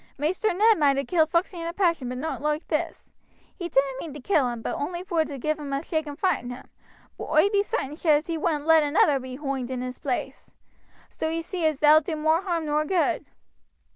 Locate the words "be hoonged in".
9.19-9.81